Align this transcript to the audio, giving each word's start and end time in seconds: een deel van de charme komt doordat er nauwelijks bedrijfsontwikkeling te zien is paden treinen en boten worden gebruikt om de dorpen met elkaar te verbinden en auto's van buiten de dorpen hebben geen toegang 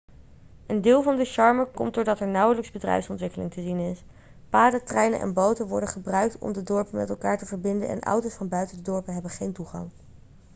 een 0.67 0.81
deel 0.81 1.01
van 1.03 1.15
de 1.15 1.25
charme 1.25 1.65
komt 1.71 1.93
doordat 1.93 2.19
er 2.19 2.27
nauwelijks 2.27 2.71
bedrijfsontwikkeling 2.71 3.51
te 3.51 3.61
zien 3.61 3.77
is 3.79 4.03
paden 4.49 4.83
treinen 4.85 5.19
en 5.19 5.33
boten 5.33 5.67
worden 5.67 5.89
gebruikt 5.89 6.37
om 6.39 6.53
de 6.53 6.63
dorpen 6.63 6.95
met 6.97 7.09
elkaar 7.09 7.37
te 7.37 7.45
verbinden 7.45 7.87
en 7.89 8.01
auto's 8.03 8.33
van 8.33 8.47
buiten 8.47 8.77
de 8.77 8.83
dorpen 8.83 9.13
hebben 9.13 9.31
geen 9.31 9.53
toegang 9.53 9.89